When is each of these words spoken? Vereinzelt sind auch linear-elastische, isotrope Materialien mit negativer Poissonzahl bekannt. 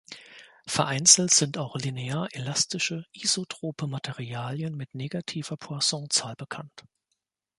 Vereinzelt 0.65 1.31
sind 1.31 1.59
auch 1.59 1.75
linear-elastische, 1.75 3.05
isotrope 3.13 3.85
Materialien 3.85 4.75
mit 4.75 4.95
negativer 4.95 5.57
Poissonzahl 5.57 6.35
bekannt. 6.35 6.85